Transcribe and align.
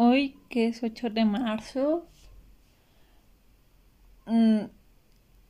hoy 0.00 0.36
que 0.48 0.68
es 0.68 0.84
8 0.84 1.10
de 1.10 1.24
marzo, 1.24 2.06
mm, 4.26 4.66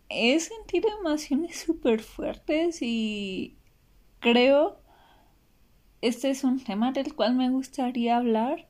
he 0.08 0.40
sentido 0.40 0.88
emociones 1.00 1.58
súper 1.66 2.00
fuertes 2.02 2.78
y 2.80 3.58
creo 4.20 4.80
este 6.00 6.30
es 6.30 6.44
un 6.44 6.64
tema 6.64 6.92
del 6.92 7.14
cual 7.14 7.34
me 7.34 7.50
gustaría 7.50 8.16
hablar, 8.16 8.66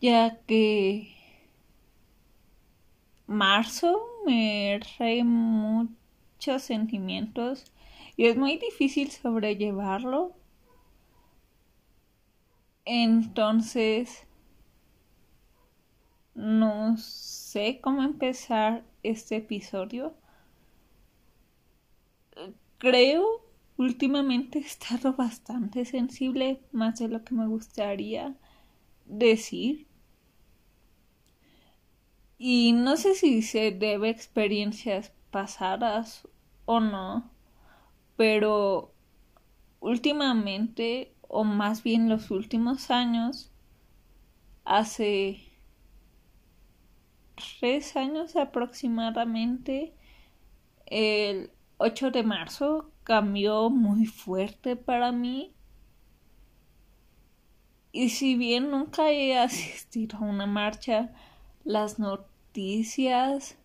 ya 0.00 0.40
que 0.46 1.14
marzo 3.28 4.00
me 4.26 4.80
trae 4.96 5.22
muchos 5.24 6.62
sentimientos 6.62 7.64
y 8.16 8.26
es 8.26 8.36
muy 8.36 8.56
difícil 8.58 9.10
sobrellevarlo. 9.10 10.34
Entonces, 12.86 14.25
no 16.36 16.98
sé 16.98 17.80
cómo 17.80 18.02
empezar 18.02 18.84
este 19.02 19.36
episodio. 19.36 20.14
Creo 22.78 23.24
últimamente 23.78 24.58
he 24.58 24.62
estado 24.62 25.14
bastante 25.14 25.86
sensible, 25.86 26.60
más 26.72 26.98
de 26.98 27.08
lo 27.08 27.24
que 27.24 27.34
me 27.34 27.46
gustaría 27.46 28.36
decir. 29.06 29.86
Y 32.38 32.72
no 32.72 32.98
sé 32.98 33.14
si 33.14 33.40
se 33.40 33.70
debe 33.70 34.08
a 34.08 34.10
experiencias 34.10 35.12
pasadas 35.30 36.28
o 36.66 36.80
no, 36.80 37.30
pero 38.16 38.92
últimamente, 39.80 41.14
o 41.22 41.44
más 41.44 41.82
bien 41.82 42.10
los 42.10 42.30
últimos 42.30 42.90
años, 42.90 43.50
hace 44.66 45.45
tres 47.36 47.96
años 47.96 48.36
aproximadamente, 48.36 49.92
el 50.86 51.50
8 51.78 52.10
de 52.10 52.22
marzo 52.22 52.90
cambió 53.04 53.70
muy 53.70 54.06
fuerte 54.06 54.76
para 54.76 55.12
mí. 55.12 55.52
Y 57.92 58.10
si 58.10 58.36
bien 58.36 58.70
nunca 58.70 59.10
he 59.10 59.38
asistido 59.38 60.18
a 60.18 60.22
una 60.22 60.46
marcha, 60.46 61.12
las 61.64 61.98
noticias 61.98 63.56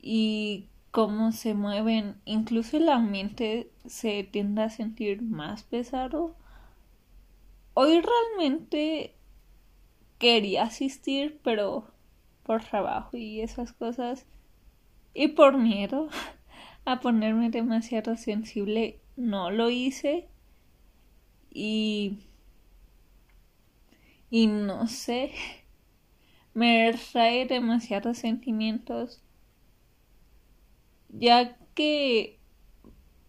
y 0.00 0.68
cómo 0.90 1.32
se 1.32 1.54
mueven, 1.54 2.20
incluso 2.24 2.76
el 2.76 2.88
ambiente 2.88 3.70
se 3.86 4.24
tiende 4.24 4.62
a 4.62 4.70
sentir 4.70 5.22
más 5.22 5.62
pesado. 5.62 6.34
Hoy 7.74 8.00
realmente 8.00 9.14
quería 10.18 10.64
asistir, 10.64 11.40
pero 11.42 11.89
por 12.50 12.64
trabajo 12.64 13.16
y 13.16 13.42
esas 13.42 13.72
cosas 13.72 14.26
y 15.14 15.28
por 15.28 15.56
miedo 15.56 16.08
a 16.84 16.98
ponerme 16.98 17.48
demasiado 17.48 18.16
sensible 18.16 18.98
no 19.14 19.52
lo 19.52 19.70
hice. 19.70 20.28
Y 21.48 22.18
y 24.30 24.48
no 24.48 24.88
sé 24.88 25.30
me 26.54 26.92
trae 27.12 27.46
demasiados 27.46 28.18
sentimientos 28.18 29.22
ya 31.08 31.56
que 31.74 32.40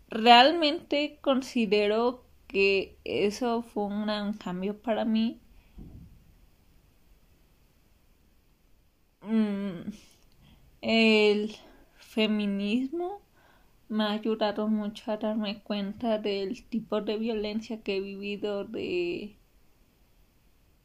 realmente 0.10 1.20
considero 1.22 2.26
que 2.48 2.98
eso 3.04 3.62
fue 3.62 3.84
un 3.84 4.02
gran 4.08 4.34
cambio 4.34 4.82
para 4.82 5.06
mí 5.06 5.40
mm, 9.32 9.92
el 10.82 11.56
feminismo 11.96 13.22
me 13.90 14.04
ha 14.06 14.12
ayudado 14.12 14.68
mucho 14.68 15.12
a 15.12 15.18
darme 15.18 15.62
cuenta 15.64 16.18
del 16.18 16.64
tipo 16.66 17.02
de 17.02 17.18
violencia 17.18 17.82
que 17.82 17.98
he 17.98 18.02
vivido 18.02 18.66
de 18.66 19.38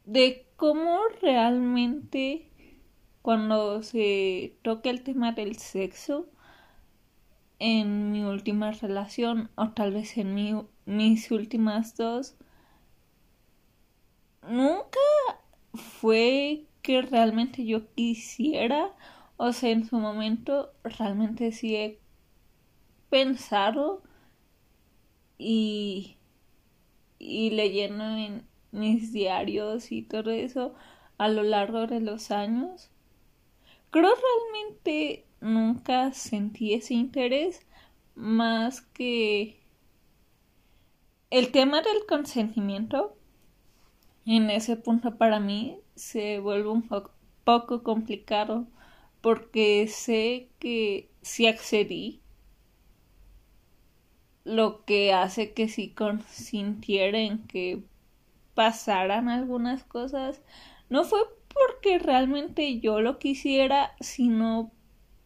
de 0.05 0.47
cómo 0.55 0.99
realmente 1.21 2.49
cuando 3.21 3.83
se 3.83 4.57
toca 4.61 4.89
el 4.89 5.03
tema 5.03 5.33
del 5.33 5.57
sexo 5.57 6.27
en 7.59 8.11
mi 8.11 8.23
última 8.23 8.71
relación 8.71 9.49
o 9.55 9.71
tal 9.71 9.93
vez 9.93 10.17
en 10.17 10.33
mi, 10.33 10.53
mis 10.85 11.29
últimas 11.31 11.97
dos 11.97 12.35
nunca 14.47 14.99
fue 15.73 16.65
que 16.81 17.01
realmente 17.01 17.65
yo 17.65 17.93
quisiera 17.93 18.93
o 19.37 19.53
sea 19.53 19.71
en 19.71 19.85
su 19.85 19.97
momento 19.97 20.71
realmente 20.83 21.51
sí 21.51 21.75
he 21.75 21.99
pensado 23.09 24.01
y 25.37 26.17
y 27.19 27.49
leyendo 27.51 28.03
en 28.03 28.47
mis 28.71 29.11
diarios 29.11 29.91
y 29.91 30.01
todo 30.03 30.31
eso 30.31 30.75
a 31.17 31.27
lo 31.27 31.43
largo 31.43 31.87
de 31.87 31.99
los 31.99 32.31
años. 32.31 32.89
Creo 33.89 34.11
realmente 34.13 35.25
nunca 35.41 36.13
sentí 36.13 36.73
ese 36.73 36.93
interés 36.93 37.65
más 38.15 38.81
que 38.81 39.59
el 41.29 41.51
tema 41.51 41.81
del 41.81 42.05
consentimiento 42.07 43.16
en 44.35 44.49
ese 44.49 44.75
punto 44.77 45.17
para 45.17 45.39
mí 45.39 45.79
se 45.95 46.39
vuelve 46.39 46.69
un 46.69 46.87
poco 47.43 47.83
complicado 47.83 48.67
porque 49.21 49.87
sé 49.87 50.49
que 50.59 51.09
si 51.21 51.47
accedí 51.47 52.21
lo 54.43 54.85
que 54.85 55.13
hace 55.13 55.53
que 55.53 55.67
si 55.69 55.89
consintieran 55.89 57.47
que 57.47 57.83
pasaran 58.55 59.29
algunas 59.29 59.83
cosas 59.83 60.41
no 60.89 61.03
fue 61.03 61.19
porque 61.53 61.99
realmente 61.99 62.79
yo 62.79 63.01
lo 63.01 63.19
quisiera, 63.19 63.95
sino 63.99 64.71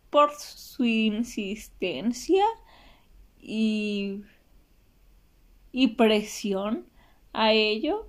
por 0.10 0.32
su 0.36 0.86
insistencia 0.86 2.44
y, 3.42 4.24
y 5.72 5.88
presión 5.90 6.86
a 7.34 7.54
ello. 7.54 8.08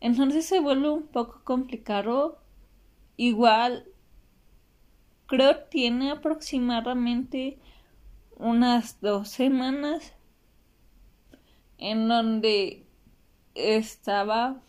Entonces 0.00 0.46
se 0.46 0.60
vuelve 0.60 0.90
un 0.90 1.06
poco 1.06 1.42
complicado. 1.44 2.38
Igual, 3.16 3.86
creo 5.26 5.64
tiene 5.64 6.10
aproximadamente 6.10 7.58
unas 8.36 9.00
dos 9.00 9.28
semanas 9.28 10.12
en 11.78 12.08
donde 12.08 12.86
estaba 13.54 14.62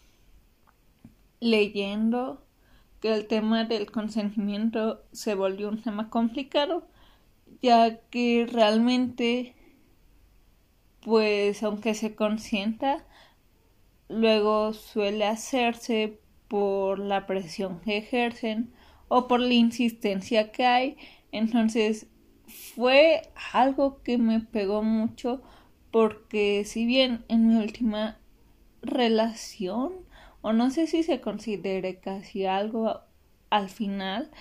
leyendo 1.39 2.43
que 3.01 3.13
el 3.13 3.27
tema 3.27 3.65
del 3.65 3.91
consentimiento 3.91 5.03
se 5.11 5.35
volvió 5.35 5.69
un 5.69 5.81
tema 5.81 6.09
complicado, 6.09 6.87
ya 7.61 7.99
que 8.09 8.47
realmente, 8.51 9.55
pues 11.01 11.61
aunque 11.63 11.93
se 11.93 12.15
consienta, 12.15 13.05
luego 14.09 14.73
suele 14.73 15.25
hacerse 15.25 16.19
por 16.47 16.99
la 16.99 17.25
presión 17.25 17.79
que 17.81 17.97
ejercen 17.97 18.73
o 19.07 19.27
por 19.27 19.39
la 19.39 19.53
insistencia 19.53 20.51
que 20.51 20.65
hay. 20.65 20.97
Entonces 21.31 22.07
fue 22.47 23.21
algo 23.51 24.01
que 24.03 24.17
me 24.17 24.39
pegó 24.39 24.83
mucho 24.83 25.41
porque 25.91 26.63
si 26.65 26.85
bien 26.85 27.25
en 27.27 27.47
mi 27.47 27.55
última 27.55 28.19
relación 28.81 29.93
o 30.41 30.53
no 30.53 30.69
sé 30.71 30.87
si 30.87 31.03
se 31.03 31.21
considere 31.21 31.99
casi 31.99 32.45
algo 32.45 33.01
al 33.49 33.69
final 33.69 34.31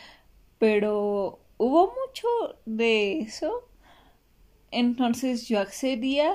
pero 0.59 1.41
hubo 1.59 1.93
mucho 2.07 2.29
de 2.65 3.21
eso 3.21 3.69
entonces 4.71 5.49
yo 5.49 5.61
accedía 5.61 6.33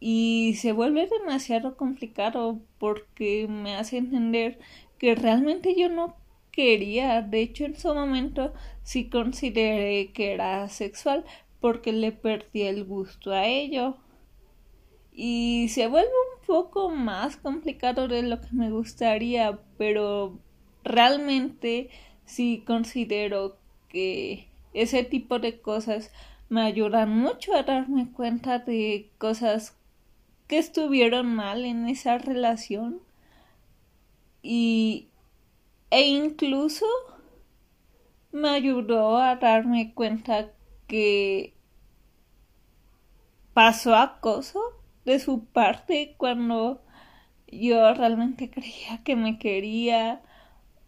y 0.00 0.54
se 0.58 0.72
vuelve 0.72 1.06
demasiado 1.06 1.76
complicado 1.76 2.58
porque 2.78 3.46
me 3.48 3.76
hace 3.76 3.98
entender 3.98 4.58
que 4.98 5.14
realmente 5.14 5.74
yo 5.78 5.88
no 5.90 6.16
quería 6.50 7.22
de 7.22 7.42
hecho 7.42 7.64
en 7.64 7.76
su 7.76 7.94
momento 7.94 8.52
sí 8.82 9.08
consideré 9.08 10.10
que 10.12 10.32
era 10.32 10.68
sexual 10.68 11.24
porque 11.60 11.92
le 11.92 12.12
perdí 12.12 12.62
el 12.62 12.84
gusto 12.84 13.32
a 13.32 13.46
ello. 13.46 13.98
Y 15.12 15.68
se 15.68 15.86
vuelve 15.86 16.08
un 16.08 16.46
poco 16.46 16.88
más 16.88 17.36
complicado 17.36 18.08
de 18.08 18.22
lo 18.22 18.40
que 18.40 18.48
me 18.52 18.70
gustaría, 18.70 19.58
pero 19.76 20.38
realmente 20.82 21.90
sí 22.24 22.62
considero 22.66 23.58
que 23.88 24.48
ese 24.72 25.04
tipo 25.04 25.38
de 25.38 25.60
cosas 25.60 26.10
me 26.48 26.62
ayudan 26.62 27.10
mucho 27.10 27.54
a 27.54 27.62
darme 27.62 28.10
cuenta 28.12 28.58
de 28.60 29.10
cosas 29.18 29.76
que 30.50 30.58
estuvieron 30.58 31.32
mal 31.32 31.64
en 31.64 31.88
esa 31.88 32.18
relación 32.18 33.00
y 34.42 35.06
E 35.90 36.08
incluso 36.08 36.86
me 38.32 38.48
ayudó 38.48 39.18
a 39.18 39.36
darme 39.36 39.94
cuenta 39.94 40.50
que 40.88 41.54
pasó 43.54 43.94
acoso 43.94 44.60
de 45.04 45.20
su 45.20 45.44
parte 45.44 46.16
cuando 46.16 46.82
yo 47.46 47.94
realmente 47.94 48.50
creía 48.50 49.04
que 49.04 49.14
me 49.14 49.38
quería 49.38 50.20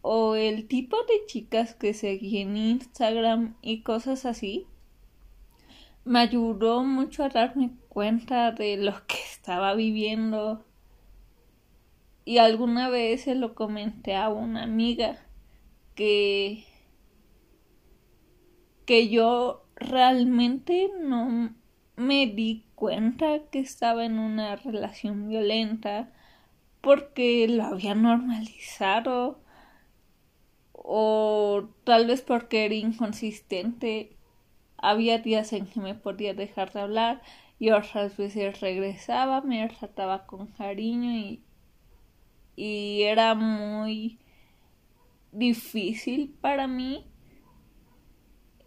o 0.00 0.34
el 0.34 0.66
tipo 0.66 0.96
de 1.04 1.24
chicas 1.26 1.76
que 1.76 1.94
seguí 1.94 2.38
en 2.38 2.56
Instagram 2.56 3.54
y 3.62 3.82
cosas 3.82 4.26
así. 4.26 4.66
Me 6.04 6.18
ayudó 6.18 6.82
mucho 6.82 7.22
a 7.22 7.28
darme 7.28 7.70
cuenta 7.92 8.52
de 8.52 8.78
lo 8.78 9.06
que 9.06 9.16
estaba 9.16 9.74
viviendo 9.74 10.64
y 12.24 12.38
alguna 12.38 12.88
vez 12.88 13.24
se 13.24 13.34
lo 13.34 13.54
comenté 13.54 14.16
a 14.16 14.30
una 14.30 14.62
amiga 14.62 15.18
que 15.94 16.64
que 18.86 19.10
yo 19.10 19.66
realmente 19.76 20.90
no 21.02 21.54
me 21.96 22.26
di 22.26 22.64
cuenta 22.76 23.40
que 23.50 23.58
estaba 23.58 24.06
en 24.06 24.18
una 24.18 24.56
relación 24.56 25.28
violenta 25.28 26.14
porque 26.80 27.46
lo 27.46 27.64
había 27.64 27.94
normalizado 27.94 29.38
o 30.72 31.68
tal 31.84 32.06
vez 32.06 32.22
porque 32.22 32.64
era 32.64 32.74
inconsistente. 32.74 34.16
Había 34.78 35.18
días 35.18 35.52
en 35.52 35.66
que 35.66 35.78
me 35.78 35.94
podía 35.94 36.32
dejar 36.32 36.72
de 36.72 36.80
hablar 36.80 37.22
y 37.62 37.70
otras 37.70 38.16
veces 38.16 38.60
regresaba, 38.60 39.40
me 39.40 39.68
trataba 39.68 40.26
con 40.26 40.48
cariño 40.48 41.12
y, 41.12 41.44
y 42.56 43.02
era 43.02 43.36
muy 43.36 44.18
difícil 45.30 46.36
para 46.40 46.66
mí. 46.66 47.06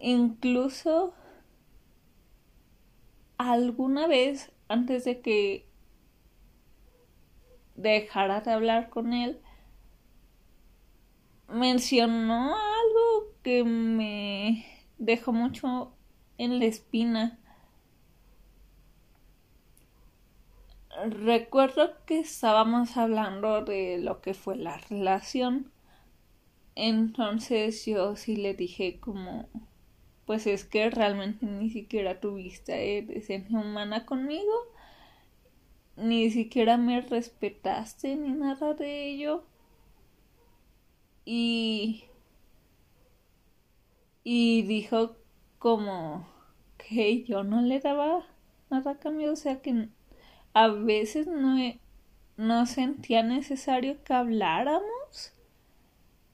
Incluso 0.00 1.12
alguna 3.36 4.06
vez 4.06 4.50
antes 4.66 5.04
de 5.04 5.20
que 5.20 5.68
dejara 7.74 8.40
de 8.40 8.50
hablar 8.50 8.88
con 8.88 9.12
él, 9.12 9.42
mencionó 11.48 12.54
algo 12.54 13.34
que 13.42 13.62
me 13.62 14.64
dejó 14.96 15.34
mucho 15.34 15.92
en 16.38 16.60
la 16.60 16.64
espina. 16.64 17.42
Recuerdo 21.04 21.92
que 22.06 22.20
estábamos 22.20 22.96
hablando 22.96 23.62
de 23.62 23.98
lo 23.98 24.20
que 24.22 24.34
fue 24.34 24.56
la 24.56 24.78
relación. 24.78 25.70
Entonces 26.74 27.84
yo 27.86 28.16
sí 28.16 28.36
le 28.36 28.54
dije 28.54 28.98
como 29.00 29.48
pues 30.26 30.46
es 30.46 30.64
que 30.64 30.90
realmente 30.90 31.46
ni 31.46 31.70
siquiera 31.70 32.20
tuviste 32.20 33.04
decencia 33.06 33.58
humana 33.58 34.04
conmigo, 34.04 34.52
ni 35.96 36.30
siquiera 36.30 36.76
me 36.76 37.00
respetaste 37.00 38.16
ni 38.16 38.30
nada 38.32 38.74
de 38.74 39.06
ello. 39.06 39.44
Y, 41.24 42.04
y 44.24 44.62
dijo 44.62 45.16
como 45.58 46.28
que 46.76 47.24
yo 47.24 47.44
no 47.44 47.62
le 47.62 47.80
daba 47.80 48.26
nada 48.70 48.92
a 48.92 48.98
cambio, 48.98 49.32
o 49.32 49.36
sea 49.36 49.62
que 49.62 49.88
a 50.56 50.68
veces 50.68 51.26
no, 51.26 51.58
no 52.38 52.64
sentía 52.64 53.22
necesario 53.22 54.02
que 54.02 54.14
habláramos 54.14 55.34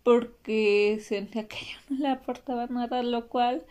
porque 0.04 1.00
sentía 1.02 1.48
que 1.48 1.56
yo 1.56 1.78
no 1.88 1.98
le 1.98 2.08
aportaba 2.08 2.68
nada, 2.68 3.02
lo 3.02 3.26
cual 3.26 3.66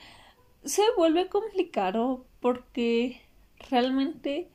se 0.66 0.82
vuelve 0.98 1.30
complicado 1.30 2.26
porque 2.42 3.22
realmente 3.70 4.50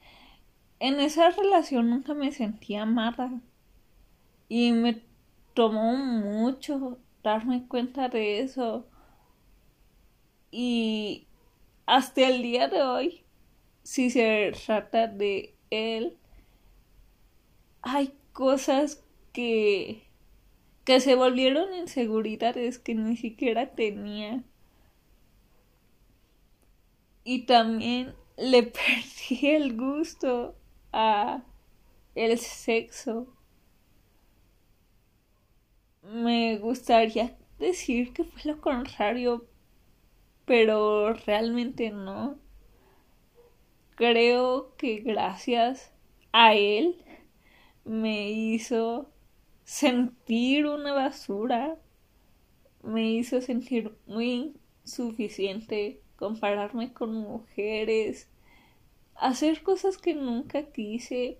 en 0.80 1.00
esa 1.00 1.30
relación 1.30 1.88
nunca 1.88 2.12
me 2.12 2.30
sentía 2.30 2.82
amada 2.82 3.30
y 4.50 4.72
me 4.72 5.00
tomó 5.54 5.96
mucho 5.96 6.98
darme 7.22 7.66
cuenta 7.68 8.10
de 8.10 8.40
eso. 8.40 8.86
Y 10.50 11.26
hasta 11.86 12.28
el 12.28 12.42
día 12.42 12.68
de 12.68 12.82
hoy 12.82 13.24
si 13.82 14.10
se 14.10 14.52
trata 14.66 15.06
de 15.06 15.55
él 15.70 16.16
hay 17.82 18.12
cosas 18.32 19.02
que 19.32 20.06
que 20.86 21.00
se 21.00 21.16
volvieron 21.16 21.74
inseguridades 21.74 22.78
que 22.78 22.94
ni 22.94 23.16
siquiera 23.16 23.74
tenía. 23.74 24.44
Y 27.24 27.44
también 27.46 28.14
le 28.36 28.62
perdí 29.28 29.48
el 29.48 29.76
gusto 29.76 30.54
a 30.92 31.42
el 32.14 32.38
sexo. 32.38 33.26
Me 36.02 36.56
gustaría 36.58 37.36
decir 37.58 38.12
que 38.12 38.22
fue 38.22 38.52
lo 38.52 38.60
contrario, 38.60 39.44
pero 40.44 41.12
realmente 41.14 41.90
no. 41.90 42.38
Creo 43.96 44.76
que 44.76 45.00
gracias 45.00 45.92
a 46.32 46.54
él 46.54 47.02
me 47.84 48.30
hizo 48.30 49.10
sentir 49.64 50.66
una 50.66 50.92
basura 50.92 51.76
me 52.86 53.10
hizo 53.10 53.40
sentir 53.40 53.96
muy 54.06 54.54
insuficiente 54.84 56.00
compararme 56.16 56.92
con 56.92 57.14
mujeres, 57.14 58.28
hacer 59.14 59.62
cosas 59.62 59.98
que 59.98 60.14
nunca 60.14 60.70
quise. 60.70 61.38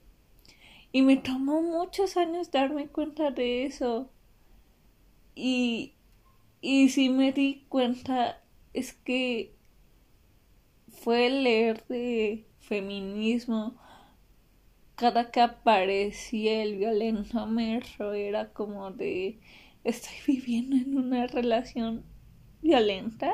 Y 0.93 1.03
me 1.03 1.17
tomó 1.17 1.63
muchos 1.63 2.17
años 2.17 2.51
darme 2.51 2.89
cuenta 2.89 3.31
de 3.31 3.65
eso. 3.65 4.11
Y, 5.35 5.95
y 6.61 6.89
si 6.89 7.11
me 7.11 7.33
di 7.33 7.65
cuenta 7.69 8.43
es 8.73 8.93
que 8.93 9.55
fue 10.89 11.31
leer 11.31 11.87
de 11.87 12.46
feminismo, 12.69 13.77
cada 14.97 15.31
que 15.31 15.41
aparecía 15.41 16.63
el 16.63 16.77
violento 16.77 17.47
merro 17.47 18.13
era 18.13 18.53
como 18.53 18.91
de 18.91 19.39
estoy 19.85 20.17
viviendo 20.27 20.77
en 20.77 20.97
una 20.97 21.27
relación 21.27 22.05
violenta 22.63 23.33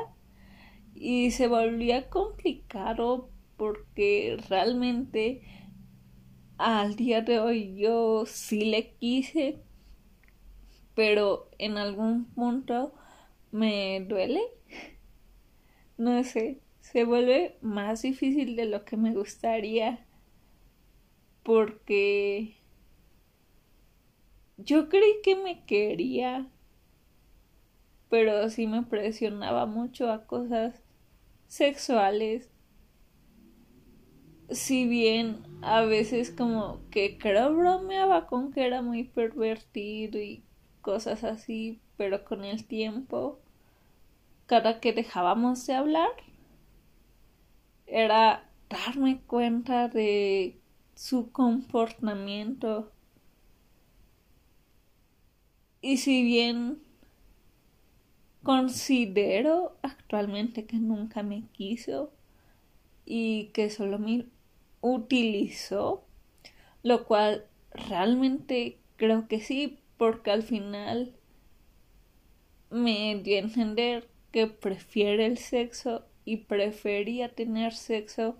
y 0.93 1.31
se 1.31 1.47
volvía 1.47 2.09
complicado 2.09 3.29
porque 3.57 4.37
realmente 4.49 5.41
al 6.57 6.95
día 6.95 7.21
de 7.21 7.39
hoy 7.39 7.75
yo 7.77 8.25
sí 8.25 8.65
le 8.65 8.93
quise 8.95 9.63
pero 10.95 11.49
en 11.57 11.77
algún 11.77 12.25
punto 12.25 12.93
me 13.51 14.05
duele. 14.07 14.41
No 15.95 16.23
sé 16.23 16.62
se 16.93 17.05
vuelve 17.05 17.57
más 17.61 18.03
difícil 18.03 18.55
de 18.55 18.65
lo 18.65 18.85
que 18.85 18.97
me 18.97 19.13
gustaría 19.13 20.05
porque 21.41 22.55
yo 24.57 24.89
creí 24.89 25.21
que 25.23 25.35
me 25.35 25.65
quería, 25.65 26.47
pero 28.09 28.47
sí 28.49 28.67
me 28.67 28.83
presionaba 28.83 29.65
mucho 29.65 30.11
a 30.11 30.25
cosas 30.27 30.83
sexuales. 31.47 32.49
Si 34.51 34.87
bien 34.87 35.41
a 35.63 35.81
veces 35.81 36.29
como 36.29 36.79
que 36.91 37.17
creo 37.17 37.55
bromeaba 37.55 38.27
con 38.27 38.53
que 38.53 38.67
era 38.67 38.83
muy 38.83 39.03
pervertido 39.03 40.21
y 40.21 40.43
cosas 40.81 41.23
así, 41.23 41.81
pero 41.97 42.23
con 42.23 42.45
el 42.45 42.65
tiempo, 42.65 43.39
cada 44.45 44.79
que 44.79 44.93
dejábamos 44.93 45.65
de 45.65 45.73
hablar, 45.73 46.11
era 47.93 48.49
darme 48.71 49.21
cuenta 49.27 49.87
de 49.87 50.59
su 50.95 51.31
comportamiento. 51.31 52.91
Y 55.79 55.97
si 55.97 56.23
bien 56.23 56.81
considero 58.41 59.77
actualmente 59.83 60.65
que 60.65 60.77
nunca 60.77 61.21
me 61.21 61.43
quiso 61.53 62.11
y 63.05 63.49
que 63.53 63.69
solo 63.69 63.99
me 63.99 64.25
utilizó, 64.81 66.03
lo 66.81 67.05
cual 67.05 67.45
realmente 67.73 68.79
creo 68.95 69.27
que 69.27 69.39
sí, 69.39 69.77
porque 69.97 70.31
al 70.31 70.41
final 70.41 71.13
me 72.71 73.21
dio 73.23 73.35
a 73.35 73.41
entender 73.41 74.09
que 74.31 74.47
prefiere 74.47 75.27
el 75.27 75.37
sexo 75.37 76.07
y 76.25 76.37
prefería 76.37 77.29
tener 77.33 77.73
sexo 77.73 78.37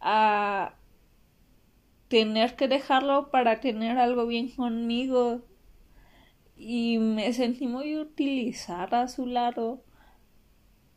a 0.00 0.74
tener 2.08 2.56
que 2.56 2.68
dejarlo 2.68 3.30
para 3.30 3.60
tener 3.60 3.98
algo 3.98 4.26
bien 4.26 4.50
conmigo 4.50 5.42
y 6.56 6.98
me 6.98 7.32
sentí 7.32 7.66
muy 7.66 7.96
utilizada 7.96 9.02
a 9.02 9.08
su 9.08 9.26
lado 9.26 9.82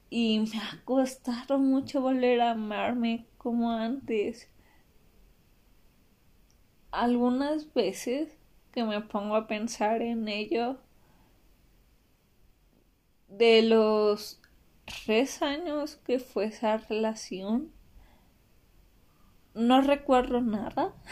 y 0.09 0.39
me 0.39 0.59
ha 0.59 0.83
costado 0.85 1.57
mucho 1.57 2.01
volver 2.01 2.41
a 2.41 2.51
amarme 2.51 3.25
como 3.37 3.71
antes. 3.71 4.49
Algunas 6.91 7.73
veces 7.73 8.37
que 8.71 8.83
me 8.83 9.01
pongo 9.01 9.35
a 9.35 9.47
pensar 9.47 10.01
en 10.01 10.27
ello, 10.27 10.77
de 13.27 13.63
los 13.63 14.42
tres 14.85 15.41
años 15.41 15.97
que 15.97 16.19
fue 16.19 16.45
esa 16.45 16.77
relación, 16.77 17.71
no 19.53 19.81
recuerdo 19.81 20.41
nada. 20.41 20.93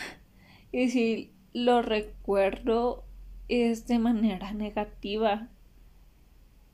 Y 0.74 0.90
si 0.90 1.34
lo 1.52 1.82
recuerdo 1.82 3.04
es 3.50 3.88
de 3.88 4.00
manera 4.00 4.54
negativa. 4.54 5.50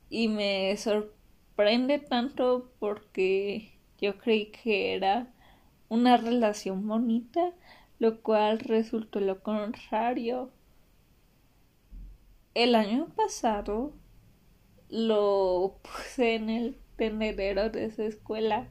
Y 0.08 0.28
me 0.28 0.78
sorprende 0.78 1.98
tanto 1.98 2.72
porque 2.78 3.72
yo 3.98 4.20
creí 4.20 4.52
que 4.52 4.94
era 4.94 5.34
una 5.90 6.18
relación 6.18 6.88
bonita, 6.88 7.54
lo 7.98 8.22
cual 8.22 8.60
resultó 8.60 9.20
lo 9.20 9.42
contrario. 9.42 10.52
El 12.54 12.76
año 12.76 13.08
pasado 13.16 13.94
lo 14.90 15.80
puse 15.82 16.36
en 16.36 16.50
el 16.52 16.78
tendedero 16.98 17.70
de 17.70 17.86
esa 17.86 18.04
escuela 18.04 18.70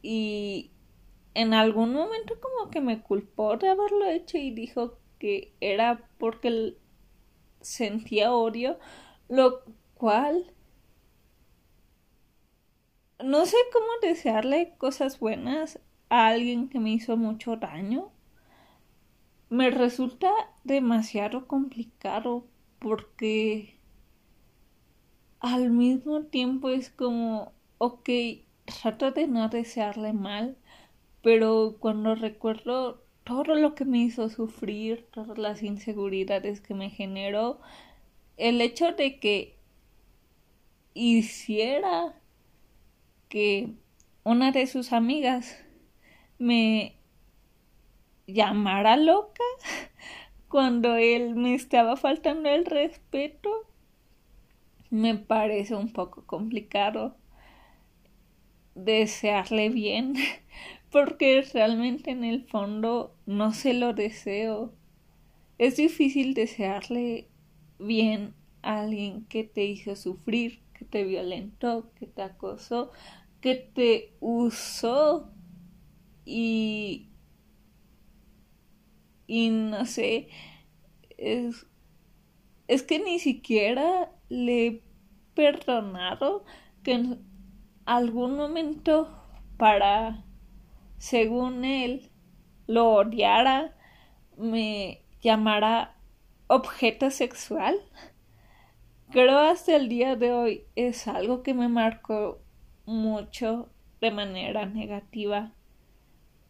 y 0.00 0.72
en 1.34 1.54
algún 1.54 1.92
momento 1.92 2.34
como 2.40 2.70
que 2.70 2.80
me 2.80 3.02
culpó 3.02 3.56
de 3.56 3.68
haberlo 3.68 4.06
hecho 4.06 4.38
y 4.38 4.50
dijo 4.50 4.98
que 5.18 5.54
era 5.60 6.08
porque 6.18 6.76
sentía 7.60 8.34
odio, 8.34 8.78
lo 9.28 9.62
cual 9.94 10.52
no 13.22 13.46
sé 13.46 13.56
cómo 13.72 13.86
desearle 14.02 14.74
cosas 14.78 15.20
buenas 15.20 15.78
a 16.08 16.26
alguien 16.26 16.68
que 16.68 16.80
me 16.80 16.90
hizo 16.90 17.16
mucho 17.16 17.56
daño. 17.56 18.10
Me 19.48 19.70
resulta 19.70 20.30
demasiado 20.64 21.46
complicado 21.46 22.46
porque 22.78 23.78
al 25.42 25.70
mismo 25.70 26.22
tiempo 26.22 26.70
es 26.70 26.88
como, 26.88 27.52
ok, 27.78 28.08
trato 28.64 29.10
de 29.10 29.26
no 29.26 29.48
desearle 29.48 30.12
mal, 30.12 30.56
pero 31.20 31.76
cuando 31.80 32.14
recuerdo 32.14 33.02
todo 33.24 33.56
lo 33.56 33.74
que 33.74 33.84
me 33.84 33.98
hizo 33.98 34.28
sufrir, 34.28 35.04
todas 35.10 35.38
las 35.38 35.64
inseguridades 35.64 36.60
que 36.60 36.74
me 36.74 36.90
generó, 36.90 37.60
el 38.36 38.60
hecho 38.60 38.92
de 38.92 39.18
que 39.18 39.56
hiciera 40.94 42.14
que 43.28 43.74
una 44.22 44.52
de 44.52 44.68
sus 44.68 44.92
amigas 44.92 45.60
me 46.38 46.94
llamara 48.28 48.96
loca 48.96 49.42
cuando 50.48 50.94
él 50.94 51.34
me 51.34 51.54
estaba 51.54 51.96
faltando 51.96 52.48
el 52.48 52.64
respeto 52.64 53.71
me 54.92 55.16
parece 55.16 55.74
un 55.74 55.90
poco 55.92 56.26
complicado 56.26 57.16
desearle 58.74 59.70
bien 59.70 60.14
porque 60.90 61.42
realmente 61.54 62.10
en 62.10 62.24
el 62.24 62.44
fondo 62.44 63.16
no 63.24 63.52
se 63.54 63.72
lo 63.72 63.94
deseo. 63.94 64.74
Es 65.58 65.76
difícil 65.76 66.34
desearle 66.34 67.28
bien 67.78 68.34
a 68.62 68.80
alguien 68.80 69.24
que 69.26 69.44
te 69.44 69.64
hizo 69.64 69.96
sufrir, 69.96 70.60
que 70.74 70.84
te 70.84 71.04
violentó, 71.04 71.90
que 71.94 72.06
te 72.06 72.22
acosó, 72.22 72.92
que 73.40 73.54
te 73.54 74.12
usó 74.20 75.32
y 76.26 77.08
y 79.26 79.48
no 79.50 79.86
sé 79.86 80.28
es, 81.16 81.66
es 82.68 82.82
que 82.82 82.98
ni 82.98 83.18
siquiera 83.18 84.10
le 84.32 84.66
he 84.66 84.82
perdonado 85.34 86.44
que 86.82 86.92
en 86.92 87.22
algún 87.84 88.34
momento 88.34 89.10
para, 89.58 90.24
según 90.96 91.66
él, 91.66 92.10
lo 92.66 92.94
odiara, 92.94 93.76
me 94.38 95.02
llamara 95.20 95.96
objeto 96.46 97.10
sexual. 97.10 97.76
Creo 99.10 99.38
hasta 99.38 99.76
el 99.76 99.90
día 99.90 100.16
de 100.16 100.32
hoy 100.32 100.64
es 100.76 101.06
algo 101.08 101.42
que 101.42 101.52
me 101.52 101.68
marcó 101.68 102.40
mucho 102.86 103.68
de 104.00 104.10
manera 104.10 104.64
negativa 104.64 105.52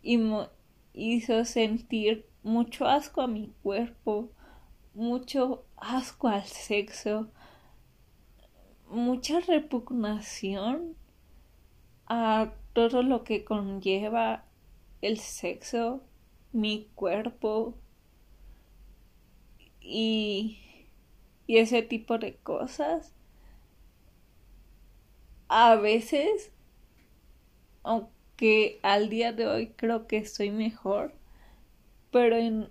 y 0.02 0.18
me 0.18 0.46
hizo 0.92 1.44
sentir 1.44 2.28
mucho 2.44 2.86
asco 2.86 3.22
a 3.22 3.26
mi 3.26 3.52
cuerpo, 3.64 4.30
mucho 4.94 5.64
asco 5.76 6.28
al 6.28 6.44
sexo, 6.44 7.32
mucha 8.92 9.40
repugnación 9.40 10.96
a 12.06 12.52
todo 12.74 13.02
lo 13.02 13.24
que 13.24 13.44
conlleva 13.44 14.44
el 15.00 15.18
sexo, 15.18 16.02
mi 16.52 16.90
cuerpo 16.94 17.74
y, 19.80 20.58
y 21.46 21.56
ese 21.56 21.82
tipo 21.82 22.18
de 22.18 22.36
cosas. 22.36 23.14
A 25.48 25.76
veces, 25.76 26.52
aunque 27.82 28.78
al 28.82 29.08
día 29.08 29.32
de 29.32 29.46
hoy 29.46 29.68
creo 29.68 30.06
que 30.06 30.18
estoy 30.18 30.50
mejor, 30.50 31.14
pero 32.10 32.36
en 32.36 32.68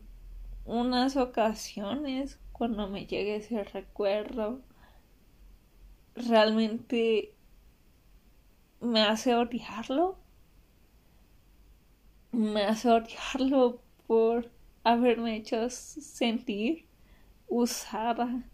unas 0.66 1.18
ocasiones 1.18 2.40
cuando 2.52 2.88
me 2.88 3.08
llegue 3.08 3.38
ese 3.38 3.64
recuerdo 3.64 4.62
realmente 6.16 7.34
me 8.80 9.02
hace 9.02 9.36
odiarlo. 9.36 10.18
Me 12.32 12.64
hace 12.64 12.90
odiarlo 12.90 13.82
por 14.08 14.52
haberme 14.84 15.38
hecho 15.38 15.70
sentir 15.70 16.88
usada 17.48 18.50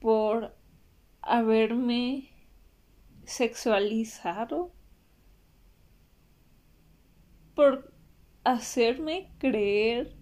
por 0.00 0.54
haberme 1.22 2.28
sexualizado 3.24 4.72
por 7.54 7.94
hacerme 8.42 9.32
creer 9.38 10.14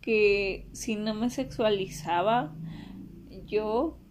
que 0.00 0.68
si 0.72 0.96
no 0.96 1.14
me 1.14 1.30
sexualizaba 1.30 2.56
yo 3.46 4.01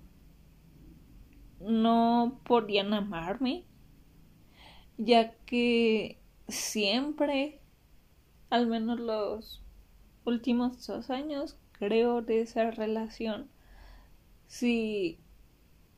no 1.66 2.40
podían 2.46 2.94
amarme 2.94 3.66
ya 4.98 5.34
que 5.46 6.20
siempre 6.48 7.60
al 8.50 8.68
menos 8.68 9.00
los 9.00 9.62
últimos 10.26 10.86
dos 10.86 11.10
años 11.10 11.58
creo 11.72 12.22
de 12.22 12.42
esa 12.42 12.72
relación 12.72 13.50
si 14.48 15.20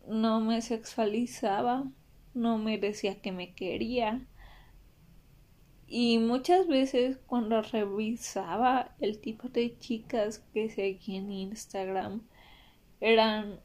no 0.08 0.40
me 0.42 0.62
sexualizaba 0.62 1.86
no 2.34 2.58
me 2.58 2.78
decía 2.78 3.22
que 3.22 3.32
me 3.32 3.54
quería. 3.54 4.26
Y 5.88 6.18
muchas 6.18 6.68
veces 6.68 7.20
cuando 7.28 7.62
revisaba 7.62 8.96
el 9.00 9.20
tipo 9.20 9.50
de 9.50 9.78
chicas 9.78 10.40
que 10.54 10.70
seguía 10.70 11.20
en 11.20 11.32
Instagram 11.32 12.22
eran 13.00 13.60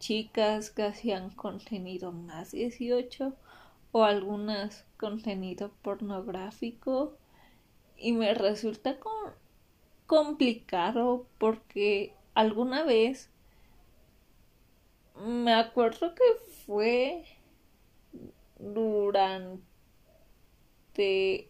chicas 0.00 0.72
que 0.72 0.82
hacían 0.82 1.30
contenido 1.30 2.10
más 2.10 2.50
18 2.50 3.36
o 3.92 4.02
algunas 4.02 4.84
contenido 4.98 5.70
pornográfico. 5.82 7.16
Y 7.96 8.12
me 8.12 8.34
resulta 8.34 8.98
complicado 10.06 11.26
porque 11.38 12.14
alguna 12.34 12.82
vez 12.82 13.30
me 15.14 15.52
acuerdo 15.52 16.14
que 16.14 16.24
fue 16.66 17.24
durante 18.58 19.62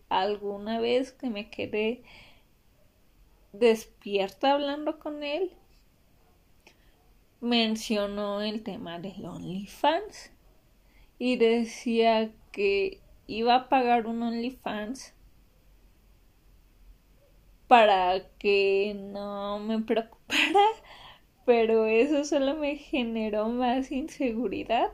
alguna 0.09 0.81
vez 0.81 1.13
que 1.13 1.31
me 1.31 1.51
quedé 1.51 2.03
despierta 3.53 4.53
hablando 4.53 4.99
con 4.99 5.23
él, 5.23 5.53
mencionó 7.41 8.43
el 8.43 8.63
tema 8.63 8.99
del 8.99 9.25
OnlyFans 9.25 10.33
y 11.19 11.37
decía 11.37 12.33
que 12.53 13.01
iba 13.27 13.55
a 13.55 13.69
pagar 13.69 14.07
un 14.07 14.23
OnlyFans 14.23 15.15
para 17.67 18.29
que 18.39 18.95
no 18.95 19.59
me 19.61 19.79
preocupara 19.83 20.61
pero 21.51 21.87
eso 21.87 22.25
solo 22.25 22.55
me 22.55 22.77
generó 22.77 23.49
más 23.49 23.91
inseguridad. 23.91 24.93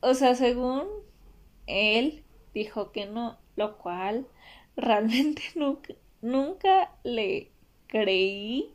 O 0.00 0.14
sea, 0.14 0.36
según 0.36 0.86
él 1.66 2.22
dijo 2.54 2.92
que 2.92 3.06
no, 3.06 3.40
lo 3.56 3.76
cual 3.76 4.28
realmente 4.76 5.42
nunca, 5.56 5.94
nunca 6.22 6.94
le 7.02 7.50
creí. 7.88 8.72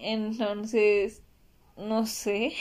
Entonces, 0.00 1.22
no 1.76 2.06
sé, 2.06 2.54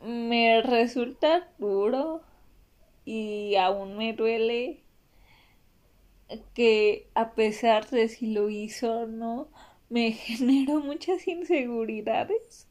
me 0.00 0.62
resulta 0.62 1.48
duro 1.58 2.22
y 3.04 3.56
aún 3.56 3.96
me 3.96 4.12
duele 4.12 4.84
que 6.54 7.08
a 7.14 7.34
pesar 7.34 7.88
de 7.90 8.08
si 8.08 8.26
lo 8.32 8.48
hizo 8.50 9.02
o 9.02 9.06
no, 9.06 9.48
me 9.88 10.12
generó 10.12 10.80
muchas 10.80 11.26
inseguridades. 11.28 12.68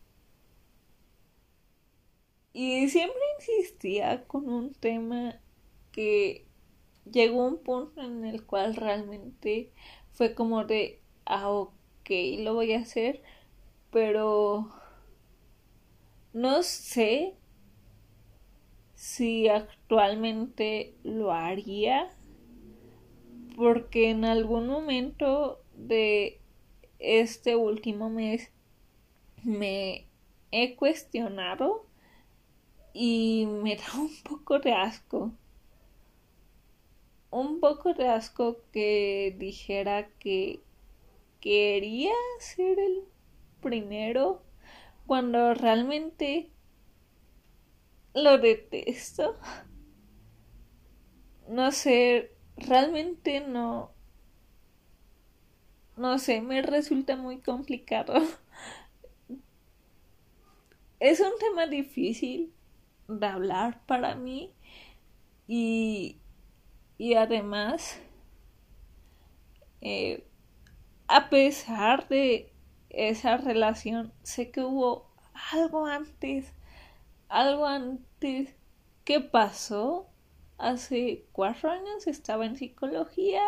Y 2.54 2.88
siempre 2.90 3.20
insistía 3.40 4.26
con 4.26 4.50
un 4.50 4.74
tema 4.74 5.40
que 5.92 6.46
llegó 7.12 7.46
un 7.48 7.58
punto 7.60 8.02
en 8.02 8.26
el 8.26 8.46
cual 8.46 8.76
realmente 8.76 9.72
fue 10.12 10.34
como 10.36 10.66
de, 10.66 11.02
ah, 11.26 11.68
lo 12.40 12.54
voy 12.54 12.74
a 12.74 12.80
hacer, 12.80 13.22
pero 13.92 14.70
no 16.34 16.64
sé 16.64 17.36
si 18.96 19.48
actualmente 19.48 20.94
lo 21.04 21.32
haría 21.32 22.10
porque 23.56 24.10
en 24.10 24.26
algún 24.26 24.68
momento 24.68 25.62
de 25.76 26.40
este 27.00 27.56
último 27.56 28.10
mes 28.10 28.52
me 29.44 30.08
he 30.52 30.76
cuestionado 30.76 31.86
y 32.94 33.48
me 33.48 33.76
da 33.78 34.00
un 34.00 34.12
poco 34.24 34.60
de 34.60 34.74
asco. 34.74 35.32
Un 37.30 37.60
poco 37.60 37.94
de 37.94 38.08
asco 38.08 38.58
que 38.74 39.36
dijera 39.38 40.10
que 40.20 40.60
quería 41.42 42.14
ser 42.40 42.80
el 42.80 43.04
primero 43.62 44.44
cuando 45.08 45.54
realmente 45.54 46.52
lo 48.14 48.38
detesto. 48.38 49.38
No 51.48 51.72
sé, 51.72 52.32
realmente 52.58 53.42
no. 53.42 53.92
No 55.96 56.20
sé, 56.20 56.42
me 56.42 56.62
resulta 56.62 57.16
muy 57.16 57.40
complicado. 57.40 58.16
Es 61.02 61.20
un 61.20 61.32
tema 61.40 61.68
difícil 61.68 62.54
de 63.08 63.26
hablar 63.26 63.86
para 63.88 64.16
mí 64.16 64.54
y, 65.48 66.18
y 66.98 67.16
además, 67.16 68.00
eh, 69.82 70.24
a 71.12 71.30
pesar 71.30 72.08
de 72.08 72.54
esa 72.90 73.36
relación, 73.36 74.14
sé 74.24 74.50
que 74.50 74.62
hubo 74.62 75.12
algo 75.52 75.86
antes, 75.86 76.54
algo 77.28 77.66
antes 77.66 78.56
que 79.04 79.20
pasó. 79.20 80.08
Hace 80.58 81.26
cuatro 81.34 81.72
años 81.72 82.08
estaba 82.08 82.46
en 82.46 82.56
psicología 82.56 83.42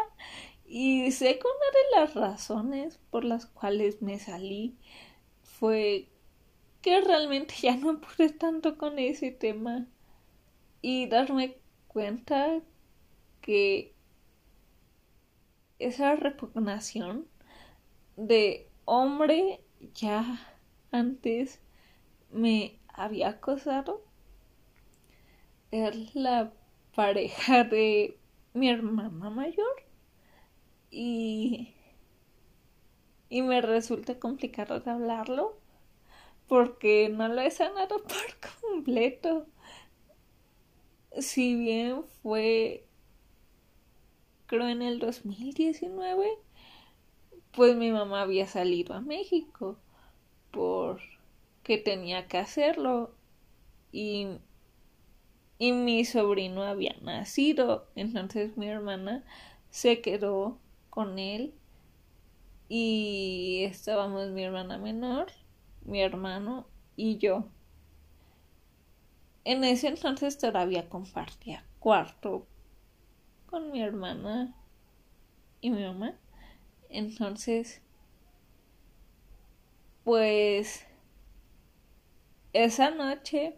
y 0.65 1.11
sé 1.11 1.39
que 1.39 1.45
una 1.45 2.01
de 2.01 2.01
las 2.01 2.15
razones 2.15 2.99
por 3.11 3.23
las 3.23 3.45
cuales 3.45 4.01
me 4.01 4.19
salí 4.19 4.75
fue 5.43 6.09
que 6.81 6.99
realmente 6.99 7.53
ya 7.61 7.77
no 7.77 8.01
pude 8.01 8.29
tanto 8.29 8.77
con 8.77 8.99
ese 8.99 9.31
tema 9.31 9.85
y 10.81 11.05
darme 11.05 11.59
cuenta 11.87 12.59
que 13.41 13.93
esa 15.77 16.15
repugnación 16.15 17.27
de 18.15 18.69
hombre 18.85 19.61
ya 19.93 20.39
antes 20.91 21.59
me 22.31 22.79
había 22.87 23.29
acosado 23.29 24.03
es 25.71 26.15
la 26.15 26.53
pareja 26.95 27.63
de 27.63 28.17
mi 28.53 28.69
hermana 28.69 29.29
mayor 29.29 29.83
y 30.91 31.73
y 33.33 33.41
me 33.41 33.61
resulta 33.61 34.19
complicado 34.19 34.79
de 34.79 34.91
hablarlo 34.91 35.57
porque 36.47 37.09
no 37.09 37.27
lo 37.29 37.41
he 37.41 37.49
sanado 37.49 38.03
por 38.03 38.51
completo. 38.61 39.47
Si 41.19 41.55
bien 41.55 42.03
fue 42.21 42.85
creo 44.45 44.67
en 44.67 44.83
el 44.83 44.99
2019 44.99 46.29
pues 47.55 47.75
mi 47.75 47.91
mamá 47.91 48.21
había 48.21 48.47
salido 48.47 48.93
a 48.93 49.01
México 49.01 49.77
porque 50.51 51.77
tenía 51.77 52.27
que 52.27 52.37
hacerlo 52.37 53.11
y 53.91 54.39
y 55.63 55.71
mi 55.71 56.03
sobrino 56.03 56.63
había 56.63 56.95
nacido. 57.01 57.87
Entonces 57.95 58.57
mi 58.57 58.67
hermana 58.67 59.23
se 59.69 60.01
quedó 60.01 60.57
con 60.89 61.19
él 61.19 61.53
y 62.67 63.63
estábamos 63.63 64.29
mi 64.31 64.43
hermana 64.43 64.77
menor, 64.77 65.27
mi 65.85 66.01
hermano 66.01 66.67
y 66.97 67.17
yo. 67.17 67.45
En 69.45 69.63
ese 69.63 69.87
entonces 69.87 70.37
todavía 70.37 70.89
compartía 70.89 71.63
cuarto 71.79 72.45
con 73.45 73.71
mi 73.71 73.81
hermana 73.81 74.53
y 75.61 75.69
mi 75.69 75.83
mamá. 75.83 76.15
Entonces, 76.93 77.81
pues 80.03 80.85
esa 82.53 82.89
noche 82.91 83.53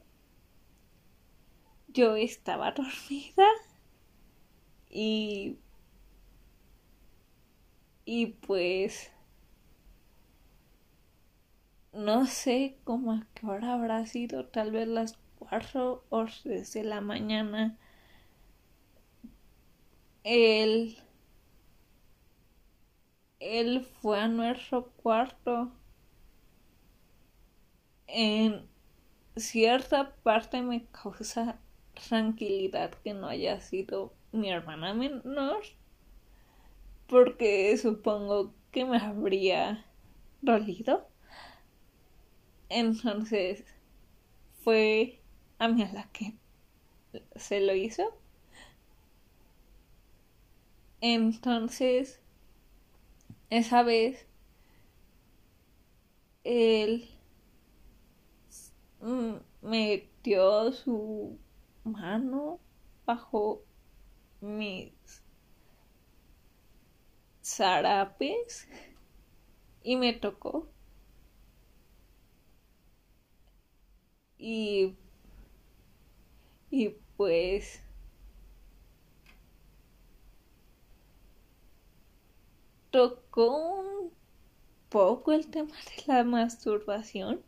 yo 1.87 2.15
estaba 2.15 2.71
dormida 2.71 3.45
y 4.89 5.57
y 8.05 8.27
pues 8.27 9.11
no 11.93 12.27
sé 12.27 12.77
cómo 12.83 13.11
a 13.13 13.25
qué 13.33 13.47
hora 13.47 13.73
habrá 13.73 14.05
sido, 14.05 14.45
tal 14.45 14.69
vez 14.71 14.87
las 14.87 15.17
cuatro 15.39 16.03
horas 16.09 16.43
de 16.43 16.83
la 16.83 17.01
mañana. 17.01 17.79
Él, 20.25 20.97
él 23.45 23.85
fue 24.01 24.19
a 24.19 24.27
nuestro 24.27 24.91
cuarto. 24.91 25.71
En 28.07 28.67
cierta 29.35 30.15
parte 30.23 30.61
me 30.61 30.85
causa 30.87 31.59
tranquilidad 32.09 32.91
que 33.03 33.13
no 33.13 33.27
haya 33.27 33.59
sido 33.59 34.13
mi 34.31 34.49
hermana 34.49 34.93
menor, 34.93 35.63
porque 37.07 37.77
supongo 37.77 38.53
que 38.71 38.85
me 38.85 38.97
habría 38.97 39.85
dolido. 40.41 41.07
Entonces 42.69 43.63
fue 44.63 45.21
a 45.59 45.67
mí 45.67 45.83
a 45.83 45.93
la 45.93 46.09
que 46.11 46.33
se 47.35 47.61
lo 47.61 47.75
hizo. 47.75 48.03
Entonces, 51.01 52.19
esa 53.49 53.83
vez, 53.83 54.27
él 56.43 57.09
metió 59.61 60.71
su 60.71 61.37
mano 61.83 62.59
bajo 63.05 63.63
mis 64.41 64.93
zarapes 67.43 68.67
y 69.83 69.95
me 69.95 70.13
tocó. 70.13 70.67
Y, 74.37 74.95
y 76.69 76.89
pues 77.17 77.81
tocó 82.95 83.57
un 83.57 84.11
poco 84.87 85.33
el 85.33 85.47
tema 85.47 85.75
de 85.75 86.03
la 86.07 86.23
masturbación 86.23 87.41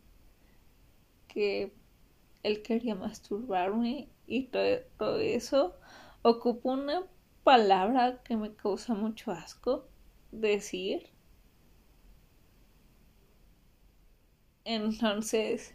que 1.29 1.71
él 2.43 2.61
quería 2.63 2.95
masturbarme 2.95 4.09
y 4.25 4.47
todo, 4.97 5.19
eso, 5.19 5.73
ocupo 6.21 6.71
una 6.71 7.07
palabra 7.45 8.21
que 8.23 8.35
me 8.35 8.55
causa 8.55 8.93
mucho 8.93 9.31
asco 9.31 9.87
decir, 10.33 11.13
Entonces, 14.65 15.73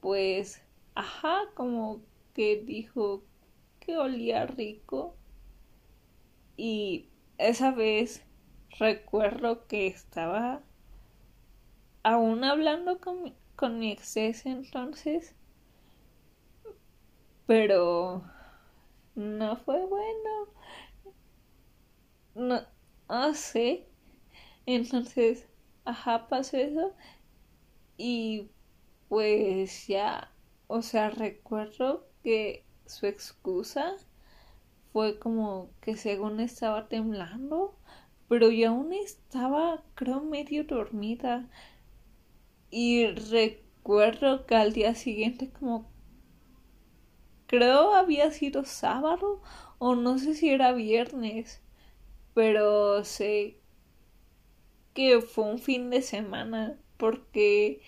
pues, 0.00 0.60
ajá, 0.96 1.42
como 1.54 2.02
que 2.34 2.60
dijo 2.64 3.22
que 3.78 3.96
olía 3.96 4.46
rico. 4.46 5.14
Y 6.56 7.09
esa 7.48 7.72
vez 7.72 8.22
recuerdo 8.78 9.66
que 9.66 9.86
estaba 9.88 10.62
aún 12.02 12.44
hablando 12.44 13.00
con 13.00 13.22
mi, 13.22 13.34
con 13.56 13.78
mi 13.78 13.90
entonces, 14.44 15.34
pero 17.46 18.22
no 19.14 19.56
fue 19.56 19.84
bueno. 19.86 20.48
No, 22.34 22.66
no 23.08 23.34
sé. 23.34 23.86
Entonces, 24.66 25.46
ajá, 25.84 26.28
pasó 26.28 26.56
eso. 26.58 26.94
Y 27.96 28.50
pues 29.08 29.86
ya, 29.86 30.32
o 30.66 30.82
sea, 30.82 31.10
recuerdo 31.10 32.08
que 32.24 32.64
su 32.86 33.06
excusa 33.06 33.96
fue 34.92 35.18
como 35.18 35.70
que 35.80 35.96
según 35.96 36.40
estaba 36.40 36.88
temblando, 36.88 37.76
pero 38.28 38.50
yo 38.50 38.70
aún 38.70 38.92
estaba, 38.92 39.82
creo, 39.94 40.20
medio 40.20 40.64
dormida. 40.64 41.48
Y 42.70 43.06
recuerdo 43.06 44.46
que 44.46 44.54
al 44.54 44.72
día 44.72 44.94
siguiente 44.94 45.50
como 45.50 45.90
creo 47.46 47.94
había 47.94 48.30
sido 48.30 48.64
sábado 48.64 49.42
o 49.78 49.96
no 49.96 50.18
sé 50.18 50.34
si 50.34 50.50
era 50.50 50.72
viernes, 50.72 51.60
pero 52.34 53.04
sé 53.04 53.58
que 54.94 55.20
fue 55.20 55.44
un 55.44 55.58
fin 55.58 55.90
de 55.90 56.02
semana 56.02 56.78
porque 56.96 57.80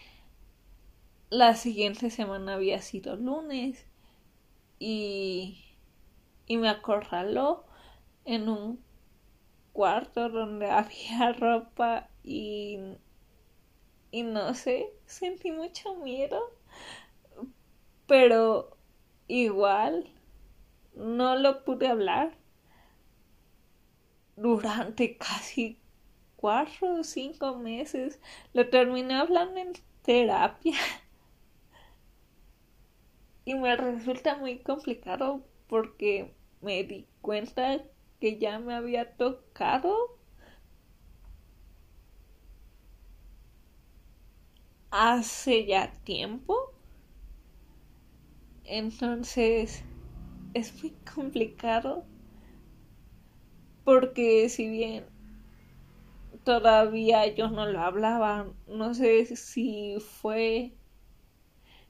la 1.30 1.54
siguiente 1.54 2.10
semana 2.10 2.54
había 2.54 2.82
sido 2.82 3.16
lunes 3.16 3.86
y, 4.78 5.71
y 6.52 6.58
me 6.58 6.68
acorraló 6.68 7.64
en 8.26 8.50
un 8.50 8.84
cuarto 9.72 10.28
donde 10.28 10.70
había 10.70 11.32
ropa 11.32 12.10
y, 12.22 12.78
y 14.10 14.22
no 14.22 14.52
sé, 14.52 14.92
sentí 15.06 15.50
mucho 15.50 15.94
miedo, 15.94 16.38
pero 18.06 18.76
igual 19.28 20.10
no 20.94 21.36
lo 21.36 21.64
pude 21.64 21.88
hablar 21.88 22.36
durante 24.36 25.16
casi 25.16 25.80
cuatro 26.36 26.96
o 26.96 27.02
cinco 27.02 27.56
meses. 27.56 28.20
Lo 28.52 28.68
terminé 28.68 29.14
hablando 29.14 29.58
en 29.58 29.72
terapia. 30.02 30.76
Y 33.44 33.54
me 33.54 33.74
resulta 33.74 34.36
muy 34.36 34.60
complicado 34.60 35.42
porque 35.66 36.32
me 36.62 36.84
di 36.84 37.06
cuenta 37.20 37.82
que 38.20 38.38
ya 38.38 38.58
me 38.58 38.74
había 38.74 39.16
tocado 39.16 40.18
hace 44.92 45.66
ya 45.66 45.90
tiempo. 46.04 46.72
Entonces 48.64 49.84
es 50.54 50.82
muy 50.82 50.92
complicado 51.14 52.04
porque 53.84 54.48
si 54.48 54.68
bien 54.68 55.04
todavía 56.44 57.26
yo 57.34 57.48
no 57.48 57.66
lo 57.66 57.80
hablaba, 57.80 58.46
no 58.66 58.94
sé 58.94 59.24
si 59.36 59.96
fue 60.00 60.72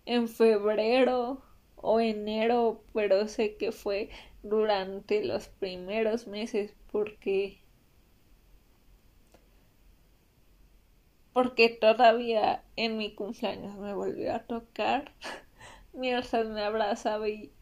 en 0.06 0.28
febrero 0.28 1.42
o 1.76 1.98
enero, 2.00 2.85
pero 2.94 3.26
sé 3.28 3.56
que 3.56 3.72
fue 3.72 4.11
durante 4.42 5.24
los 5.24 5.48
primeros 5.48 6.26
meses 6.26 6.74
porque 6.90 7.62
porque 11.33 11.70
todavía 11.70 12.62
en 12.76 12.98
mi 12.98 13.14
cumpleaños 13.14 13.76
me 13.76 13.94
volvió 13.94 14.35
a 14.35 14.40
tocar. 14.40 15.12
Mientras 15.92 16.46
me 16.48 16.62
abrazaba 16.62 17.28
y, 17.28 17.52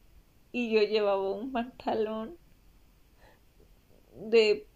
yo 0.52 0.82
llevaba 0.82 1.32
un 1.32 1.52
pantalón 1.52 2.36
de 4.14 4.66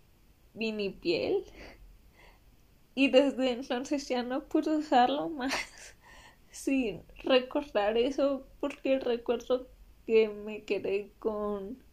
mini 0.55 0.91
piel. 0.91 1.45
Y 2.97 3.09
desde 3.11 3.51
entonces 3.51 4.09
ya 4.09 4.23
no 4.23 4.45
pude 4.45 4.77
usarlo 4.77 5.29
más 5.29 5.53
sin 6.53 7.03
recordar 7.25 7.99
eso 7.99 8.47
porque 8.61 9.01
recuerdo 9.01 9.67
que 10.07 10.29
me 10.29 10.63
quedé 10.63 11.11
con 11.19 11.84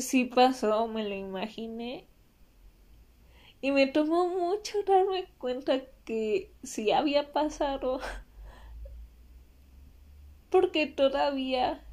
si 0.00 0.24
pasó, 0.24 0.86
me 0.88 1.08
lo 1.08 1.14
imaginé. 1.14 2.06
Y 3.60 3.72
me 3.72 3.86
tomó 3.86 4.28
mucho 4.28 4.82
darme 4.84 5.26
cuenta 5.38 5.82
que 6.04 6.52
si 6.62 6.92
había 6.92 7.32
pasado 7.32 8.00
porque 10.50 10.86
todavía 10.86 11.84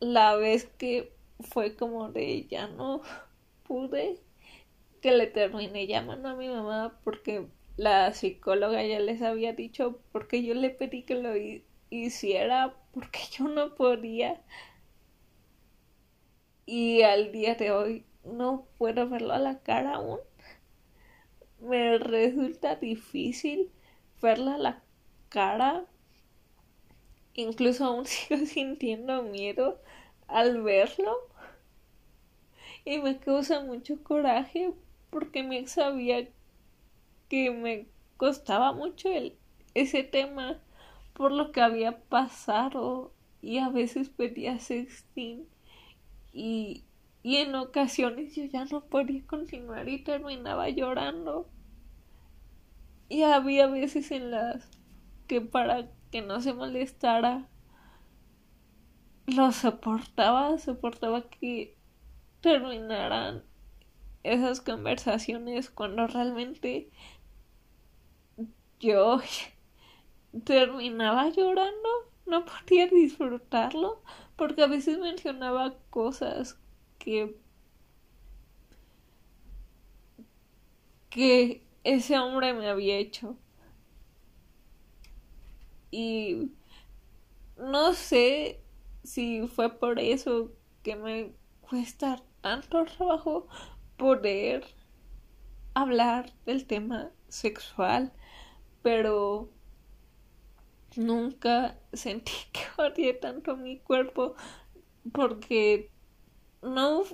la 0.00 0.34
vez 0.36 0.64
que 0.78 1.12
fue 1.40 1.76
como 1.76 2.10
de 2.10 2.46
ya 2.46 2.68
no 2.68 3.02
pude 3.64 4.18
que 5.02 5.12
le 5.12 5.26
terminé 5.26 5.86
llamando 5.86 6.30
a 6.30 6.34
mi 6.34 6.48
mamá 6.48 6.98
porque 7.04 7.46
la 7.76 8.12
psicóloga 8.12 8.82
ya 8.84 9.00
les 9.00 9.22
había 9.22 9.52
dicho 9.52 10.00
porque 10.12 10.42
yo 10.42 10.54
le 10.54 10.70
pedí 10.70 11.02
que 11.02 11.14
lo 11.14 11.32
hiciera 11.90 12.74
porque 12.92 13.20
yo 13.32 13.48
no 13.48 13.74
podía 13.74 14.40
y 16.70 17.02
al 17.02 17.32
día 17.32 17.56
de 17.56 17.72
hoy 17.72 18.04
no 18.22 18.68
puedo 18.78 19.08
verlo 19.08 19.32
a 19.32 19.40
la 19.40 19.58
cara 19.58 19.96
aún. 19.96 20.20
Me 21.58 21.98
resulta 21.98 22.76
difícil 22.76 23.72
verla 24.22 24.54
a 24.54 24.58
la 24.58 24.82
cara. 25.30 25.84
Incluso 27.34 27.86
aún 27.86 28.06
sigo 28.06 28.46
sintiendo 28.46 29.24
miedo 29.24 29.80
al 30.28 30.62
verlo. 30.62 31.16
Y 32.84 32.98
me 32.98 33.18
causa 33.18 33.64
mucho 33.64 34.04
coraje 34.04 34.72
porque 35.10 35.42
me 35.42 35.66
sabía 35.66 36.28
que 37.28 37.50
me 37.50 37.88
costaba 38.16 38.72
mucho 38.72 39.08
el, 39.08 39.36
ese 39.74 40.04
tema 40.04 40.60
por 41.14 41.32
lo 41.32 41.50
que 41.50 41.62
había 41.62 41.98
pasado. 41.98 43.12
Y 43.42 43.58
a 43.58 43.70
veces 43.70 44.08
pedía 44.08 44.60
sexting 44.60 45.48
y, 46.32 46.84
y 47.22 47.36
en 47.36 47.54
ocasiones 47.54 48.34
yo 48.34 48.44
ya 48.44 48.64
no 48.64 48.84
podía 48.86 49.26
continuar 49.26 49.88
y 49.88 50.02
terminaba 50.02 50.68
llorando. 50.68 51.48
Y 53.08 53.22
había 53.22 53.66
veces 53.66 54.10
en 54.10 54.30
las 54.30 54.68
que 55.26 55.40
para 55.40 55.90
que 56.10 56.22
no 56.22 56.40
se 56.40 56.52
molestara 56.52 57.48
lo 59.26 59.52
soportaba, 59.52 60.58
soportaba 60.58 61.22
que 61.28 61.76
terminaran 62.40 63.44
esas 64.22 64.60
conversaciones 64.60 65.70
cuando 65.70 66.06
realmente 66.06 66.90
yo 68.80 69.20
terminaba 70.44 71.28
llorando, 71.28 71.88
no 72.26 72.44
podía 72.44 72.86
disfrutarlo 72.88 74.02
porque 74.40 74.62
a 74.62 74.68
veces 74.68 74.98
mencionaba 74.98 75.76
cosas 75.90 76.58
que 76.98 77.36
que 81.10 81.62
ese 81.84 82.18
hombre 82.18 82.54
me 82.54 82.66
había 82.70 82.96
hecho. 82.96 83.36
Y 85.90 86.52
no 87.58 87.92
sé 87.92 88.62
si 89.04 89.46
fue 89.46 89.78
por 89.78 89.98
eso 89.98 90.52
que 90.82 90.96
me 90.96 91.34
cuesta 91.60 92.22
tanto 92.40 92.86
trabajo 92.86 93.46
poder 93.98 94.64
hablar 95.74 96.32
del 96.46 96.66
tema 96.66 97.10
sexual, 97.28 98.10
pero 98.80 99.50
nunca 100.96 101.78
sentí 101.92 102.32
que 102.52 102.60
odié 102.82 103.14
tanto 103.14 103.56
mi 103.56 103.78
cuerpo 103.78 104.34
porque 105.12 105.90
no 106.62 107.04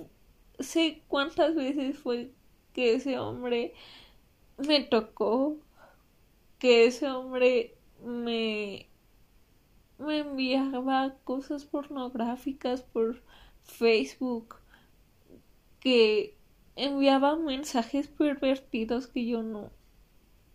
sé 0.59 1.03
cuántas 1.07 1.55
veces 1.55 1.97
fue 1.97 2.31
que 2.73 2.95
ese 2.95 3.17
hombre 3.17 3.73
me 4.57 4.83
tocó, 4.83 5.57
que 6.59 6.85
ese 6.85 7.09
hombre 7.09 7.75
me 8.03 8.87
me 9.99 10.19
enviaba 10.19 11.15
cosas 11.23 11.65
pornográficas 11.65 12.83
por 12.83 13.23
Facebook 13.63 14.55
que 15.79 16.37
enviaba 16.75 17.35
mensajes 17.35 18.07
pervertidos 18.07 19.07
que 19.07 19.25
yo 19.25 19.41
no 19.41 19.71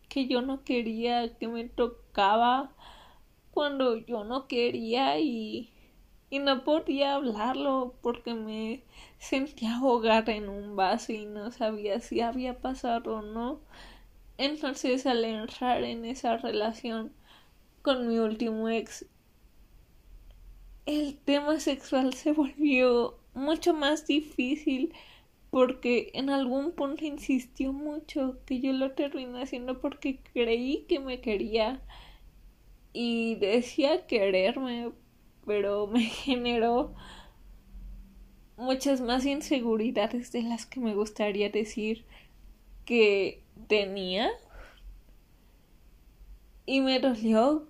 que 0.09 0.29
yo 0.29 0.43
no 0.43 0.63
quería, 0.63 1.37
que 1.39 1.49
me 1.49 1.65
tocaba 1.69 2.71
cuando 3.53 3.97
yo 3.97 4.25
no 4.25 4.49
quería 4.49 5.19
y, 5.21 5.73
y 6.31 6.39
no 6.41 6.65
podía 6.65 7.15
hablarlo 7.15 7.95
porque 8.03 8.35
me 8.35 8.83
sentía 9.19 9.77
ahogada 9.77 10.35
en 10.35 10.49
un 10.49 10.77
vaso 10.77 11.13
y 11.13 11.27
no 11.27 11.51
sabía 11.53 12.01
si 12.01 12.21
había 12.21 12.61
pasado 12.61 13.19
o 13.19 13.23
no. 13.23 13.61
Entonces 14.39 15.07
al 15.07 15.25
entrar 15.25 15.85
en 15.85 16.05
esa 16.05 16.37
relación 16.39 17.13
con 17.83 18.09
mi 18.09 18.19
último 18.19 18.69
ex, 18.69 19.07
el 20.87 21.19
tema 21.19 21.61
sexual 21.61 22.15
se 22.15 22.33
volvió 22.33 23.19
mucho 23.35 23.75
más 23.75 24.07
difícil 24.07 24.93
porque 25.51 26.11
en 26.15 26.31
algún 26.31 26.73
punto 26.73 27.05
insistió 27.05 27.73
mucho 27.73 28.39
que 28.47 28.61
yo 28.61 28.73
lo 28.73 28.93
terminé 28.93 29.43
haciendo 29.43 29.81
porque 29.81 30.21
creí 30.33 30.85
que 30.89 30.99
me 30.99 31.21
quería 31.21 31.83
y 32.93 33.37
decía 33.37 34.07
quererme, 34.07 34.93
pero 35.47 35.87
me 35.87 36.01
generó 36.25 36.95
muchas 38.57 39.01
más 39.01 39.25
inseguridades 39.27 40.33
de 40.33 40.43
las 40.43 40.67
que 40.67 40.81
me 40.81 40.95
gustaría 40.95 41.51
decir 41.51 42.05
que 42.85 43.43
tenía 43.67 44.31
y 46.67 46.81
me 46.81 47.01
dolió 47.01 47.67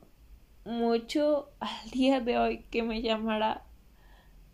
mucho 0.65 1.51
al 1.61 1.91
día 1.91 2.21
de 2.21 2.39
hoy 2.39 2.65
que 2.71 2.83
me 2.83 3.03
llamara 3.03 3.65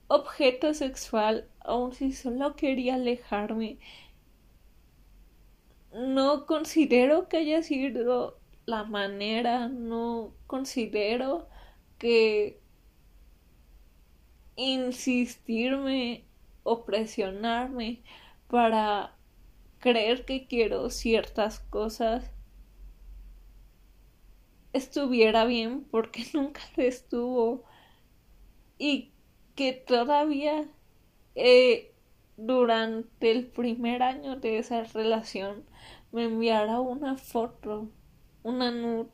objeto 0.06 0.72
sexual, 0.74 1.48
aun 1.60 1.92
si 1.92 2.12
solo 2.12 2.56
quería 2.56 2.94
alejarme. 2.94 3.78
No 5.92 6.46
considero 6.46 7.28
que 7.28 7.38
haya 7.38 7.62
sido 7.62 8.38
la 8.68 8.84
manera, 8.84 9.68
no 9.68 10.34
considero 10.46 11.48
que 11.96 12.60
insistirme 14.56 16.26
o 16.64 16.84
presionarme 16.84 18.02
para 18.48 19.16
creer 19.78 20.26
que 20.26 20.46
quiero 20.46 20.90
ciertas 20.90 21.60
cosas 21.60 22.30
estuviera 24.74 25.46
bien 25.46 25.84
porque 25.90 26.24
nunca 26.34 26.60
lo 26.76 26.82
estuvo 26.82 27.64
y 28.76 29.12
que 29.54 29.72
todavía 29.72 30.68
eh, 31.36 31.94
durante 32.36 33.30
el 33.30 33.46
primer 33.46 34.02
año 34.02 34.36
de 34.36 34.58
esa 34.58 34.82
relación 34.84 35.64
me 36.12 36.24
enviara 36.24 36.80
una 36.80 37.16
foto, 37.16 37.90
una 38.42 38.70
nude 38.70 39.08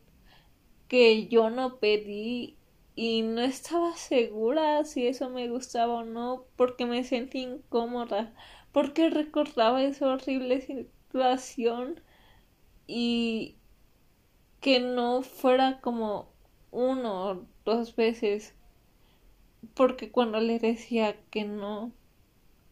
que 0.88 1.28
yo 1.28 1.50
no 1.50 1.78
pedí 1.78 2.56
y 2.94 3.22
no 3.22 3.40
estaba 3.40 3.96
segura 3.96 4.84
si 4.84 5.06
eso 5.06 5.28
me 5.30 5.48
gustaba 5.48 5.94
o 5.94 6.04
no 6.04 6.44
porque 6.56 6.86
me 6.86 7.04
sentí 7.04 7.40
incómoda 7.40 8.32
porque 8.72 9.10
recordaba 9.10 9.82
esa 9.82 10.08
horrible 10.08 10.60
situación 10.60 12.00
y 12.86 13.56
que 14.60 14.80
no 14.80 15.22
fuera 15.22 15.80
como 15.80 16.32
uno 16.70 17.30
o 17.30 17.46
dos 17.64 17.96
veces 17.96 18.54
porque 19.74 20.10
cuando 20.10 20.40
le 20.40 20.58
decía 20.58 21.16
que 21.30 21.44
no 21.44 21.92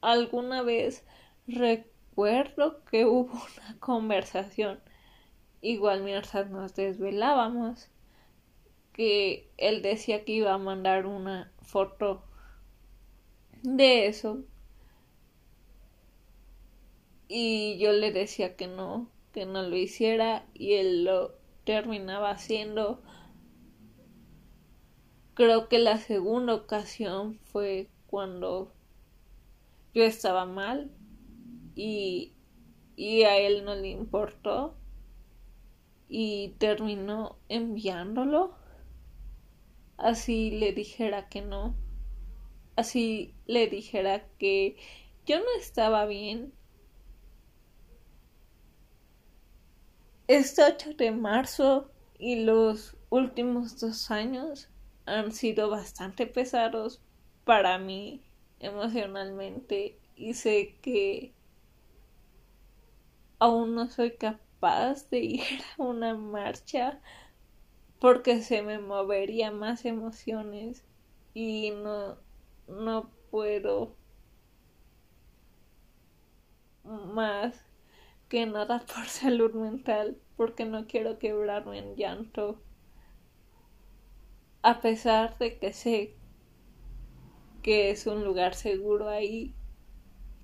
alguna 0.00 0.62
vez 0.62 1.04
recuerdo 1.46 2.84
que 2.84 3.06
hubo 3.06 3.32
una 3.56 3.78
conversación 3.80 4.80
igual 5.62 6.02
mientras 6.02 6.50
nos 6.50 6.74
desvelábamos 6.74 7.88
que 8.92 9.48
él 9.56 9.80
decía 9.80 10.24
que 10.24 10.32
iba 10.32 10.52
a 10.52 10.58
mandar 10.58 11.06
una 11.06 11.50
foto 11.62 12.22
de 13.62 14.06
eso 14.06 14.44
y 17.28 17.78
yo 17.78 17.92
le 17.92 18.12
decía 18.12 18.56
que 18.56 18.66
no, 18.66 19.08
que 19.32 19.46
no 19.46 19.62
lo 19.62 19.76
hiciera 19.76 20.44
y 20.52 20.74
él 20.74 21.04
lo 21.04 21.32
terminaba 21.64 22.30
haciendo. 22.30 23.00
Creo 25.32 25.68
que 25.68 25.78
la 25.78 25.96
segunda 25.96 26.54
ocasión 26.54 27.38
fue 27.44 27.88
cuando 28.06 28.74
yo 29.94 30.02
estaba 30.02 30.44
mal 30.44 30.90
y, 31.74 32.34
y 32.96 33.22
a 33.22 33.38
él 33.38 33.64
no 33.64 33.74
le 33.76 33.88
importó 33.88 34.74
y 36.14 36.50
terminó 36.58 37.38
enviándolo. 37.48 38.54
Así 39.96 40.50
le 40.50 40.74
dijera 40.74 41.30
que 41.30 41.40
no. 41.40 41.74
Así 42.76 43.34
le 43.46 43.66
dijera 43.66 44.28
que 44.38 44.76
yo 45.24 45.38
no 45.38 45.46
estaba 45.58 46.04
bien 46.04 46.52
Este 50.28 50.62
8 50.62 50.94
de 50.94 51.12
marzo 51.12 51.90
y 52.18 52.44
los 52.44 52.94
últimos 53.10 53.80
dos 53.80 54.10
años 54.10 54.68
han 55.06 55.32
sido 55.32 55.70
bastante 55.70 56.26
pesados 56.26 57.00
para 57.44 57.78
mí 57.78 58.22
emocionalmente 58.60 59.98
y 60.14 60.34
sé 60.34 60.76
que 60.82 61.32
aún 63.38 63.74
no 63.74 63.88
soy 63.90 64.12
capaz 64.12 64.51
de 64.62 65.18
ir 65.18 65.42
a 65.76 65.82
una 65.82 66.14
marcha 66.14 67.00
porque 67.98 68.42
se 68.42 68.62
me 68.62 68.78
movería 68.78 69.50
más 69.50 69.84
emociones 69.84 70.84
y 71.34 71.72
no 71.72 72.18
no 72.68 73.10
puedo 73.30 73.96
más 76.84 77.60
que 78.28 78.46
nada 78.46 78.86
por 78.94 79.06
salud 79.06 79.52
mental, 79.54 80.16
porque 80.36 80.64
no 80.64 80.86
quiero 80.86 81.18
quebrarme 81.18 81.78
en 81.78 81.96
llanto. 81.96 82.62
A 84.62 84.80
pesar 84.80 85.36
de 85.38 85.58
que 85.58 85.72
sé 85.72 86.16
que 87.62 87.90
es 87.90 88.06
un 88.06 88.24
lugar 88.24 88.54
seguro 88.54 89.08
ahí, 89.08 89.54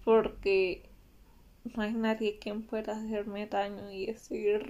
porque 0.05 0.88
no 1.75 1.83
hay 1.83 1.93
nadie 1.93 2.39
quien 2.39 2.63
pueda 2.63 2.97
hacerme 2.97 3.47
daño 3.47 3.91
y 3.91 4.11
estoy 4.11 4.61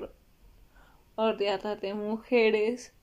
rodeada 1.17 1.77
de 1.77 1.95
mujeres. 1.95 2.95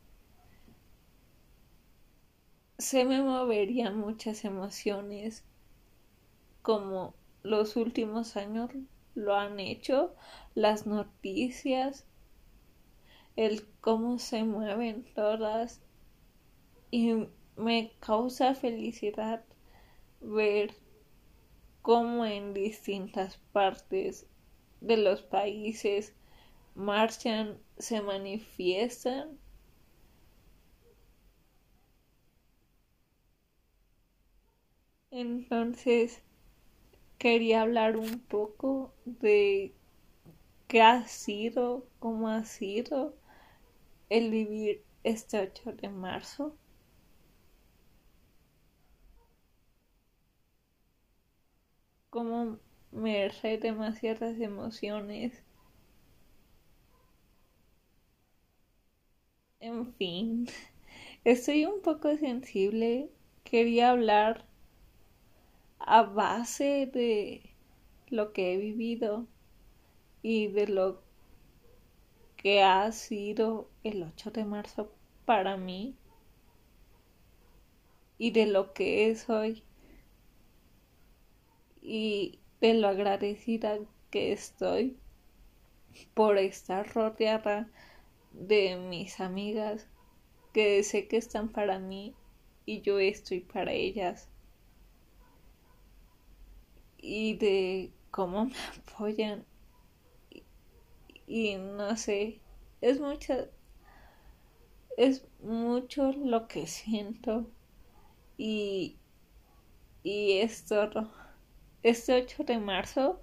Se 2.77 3.05
me 3.05 3.21
moverían 3.21 3.97
muchas 3.97 4.45
emociones 4.45 5.45
como 6.61 7.15
los 7.43 7.75
últimos 7.75 8.37
años 8.37 8.71
lo 9.13 9.35
han 9.35 9.59
hecho, 9.59 10.15
las 10.55 10.85
noticias, 10.85 12.05
el 13.35 13.67
cómo 13.81 14.19
se 14.19 14.43
mueven 14.43 15.05
todas 15.13 15.81
y 16.91 17.27
me 17.55 17.91
causa 17.99 18.55
felicidad 18.55 19.43
ver 20.21 20.73
cómo 21.85 22.25
en 22.25 22.55
distintas 22.55 23.37
partes 23.53 24.25
de 24.81 24.97
los 24.97 25.21
países 25.21 26.15
marchan, 26.73 27.59
se 27.77 28.01
manifiestan. 28.01 29.37
Entonces, 35.11 36.23
quería 37.19 37.61
hablar 37.61 37.97
un 37.97 38.19
poco 38.19 38.91
de 39.05 39.75
qué 40.67 40.81
ha 40.81 41.07
sido, 41.07 41.85
cómo 41.99 42.29
ha 42.29 42.45
sido 42.45 43.13
el 44.09 44.31
vivir 44.31 44.83
este 45.03 45.39
8 45.39 45.71
de 45.73 45.89
marzo. 45.89 46.57
Cómo 52.15 52.57
me 52.93 53.29
de 53.29 53.57
demasiadas 53.57 54.39
emociones. 54.39 55.43
En 59.59 59.93
fin, 59.95 60.47
estoy 61.25 61.65
un 61.65 61.81
poco 61.81 62.15
sensible. 62.15 63.09
Quería 63.43 63.91
hablar 63.91 64.45
a 65.79 66.03
base 66.03 66.85
de 66.93 67.55
lo 68.09 68.33
que 68.33 68.53
he 68.53 68.57
vivido 68.57 69.25
y 70.23 70.47
de 70.47 70.67
lo 70.67 71.03
que 72.37 72.63
ha 72.63 72.89
sido 72.93 73.69
el 73.83 74.01
8 74.03 74.31
de 74.31 74.45
marzo 74.45 74.89
para 75.25 75.57
mí 75.57 75.97
y 78.17 78.31
de 78.31 78.45
lo 78.45 78.73
que 78.73 79.09
es 79.09 79.29
hoy 79.29 79.63
y 81.85 82.39
de 82.61 82.73
lo 82.73 82.87
agradecida 82.87 83.77
que 84.09 84.31
estoy 84.31 84.97
por 86.15 86.37
estar 86.39 86.91
rodeada 86.93 87.69
de 88.31 88.75
mis 88.75 89.19
amigas 89.19 89.87
que 90.51 90.81
sé 90.83 91.07
que 91.07 91.17
están 91.17 91.49
para 91.49 91.77
mí 91.77 92.15
y 92.65 92.81
yo 92.81 92.99
estoy 92.99 93.41
para 93.41 93.71
ellas. 93.71 94.29
Y 96.97 97.35
de 97.35 97.91
cómo 98.09 98.45
me 98.45 98.55
apoyan. 98.77 99.45
Y, 101.27 101.55
no 101.55 101.97
sé 101.97 102.41
es 102.81 102.99
mucha 102.99 103.47
es 104.97 105.27
mucho 105.39 106.11
lo 106.13 106.47
que 106.47 106.65
siento. 106.65 107.45
Y 108.37 108.97
y 110.03 110.39
esto 110.39 111.11
este 111.85 112.13
8 112.13 112.45
de 112.45 112.57
marzo 112.57 113.21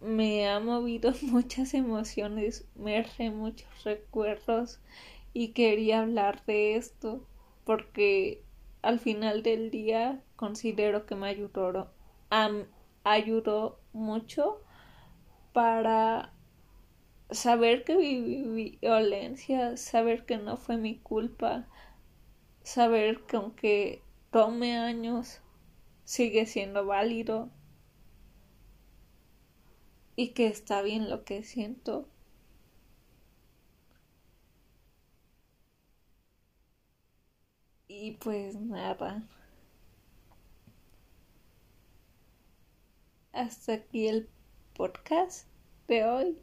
me 0.00 0.48
ha 0.48 0.58
movido 0.58 1.12
muchas 1.22 1.72
emociones, 1.72 2.66
me 2.74 2.98
hace 2.98 3.30
muchos 3.30 3.84
recuerdos 3.84 4.80
y 5.32 5.52
quería 5.52 6.00
hablar 6.00 6.44
de 6.46 6.74
esto 6.74 7.24
porque 7.64 8.42
al 8.82 8.98
final 8.98 9.44
del 9.44 9.70
día 9.70 10.20
considero 10.34 11.06
que 11.06 11.14
me 11.14 11.28
ayudó, 11.28 11.92
ayudó 13.04 13.78
mucho 13.92 14.60
para 15.52 16.32
saber 17.30 17.84
que 17.84 17.96
viví 17.96 18.78
violencia, 18.82 19.76
saber 19.76 20.26
que 20.26 20.38
no 20.38 20.56
fue 20.56 20.76
mi 20.76 20.98
culpa, 20.98 21.68
saber 22.64 23.20
que 23.26 23.36
aunque 23.36 24.02
tome 24.32 24.76
años 24.76 25.40
sigue 26.08 26.46
siendo 26.46 26.86
válido 26.86 27.50
y 30.16 30.28
que 30.30 30.46
está 30.46 30.80
bien 30.80 31.10
lo 31.10 31.22
que 31.24 31.42
siento. 31.42 32.08
Y 37.88 38.12
pues 38.12 38.54
nada. 38.54 39.28
Hasta 43.32 43.72
aquí 43.72 44.06
el 44.06 44.28
podcast 44.74 45.46
de 45.86 46.04
hoy. 46.04 46.38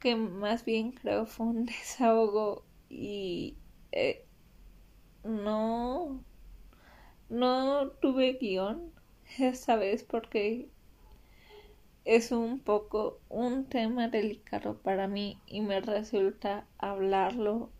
Que 0.00 0.16
más 0.16 0.66
bien 0.66 0.92
creo 0.92 1.24
fue 1.24 1.46
un 1.46 1.64
desahogo 1.66 2.64
y 2.90 3.56
eh, 3.92 4.26
no, 5.24 6.24
no 7.32 7.88
tuve 8.02 8.34
guion 8.34 8.92
esta 9.38 9.76
vez 9.76 10.04
porque 10.04 10.68
es 12.04 12.30
un 12.30 12.60
poco 12.60 13.20
un 13.30 13.64
tema 13.64 14.08
delicado 14.08 14.76
para 14.82 15.08
mí 15.08 15.38
y 15.46 15.62
me 15.62 15.80
resulta 15.80 16.66
hablarlo, 16.78 17.70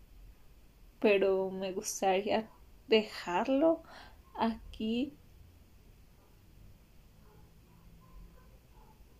pero 0.99 1.51
me 1.51 1.71
gustaría 1.71 2.49
dejarlo 2.87 3.83
aquí. 4.39 5.13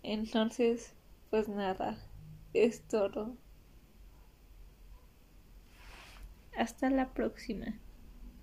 Entonces, 0.01 0.95
pues 1.29 1.47
nada, 1.47 1.97
es 2.53 2.81
todo. 2.87 3.37
Hasta 6.57 6.89
la 6.89 7.13
próxima. 7.13 7.79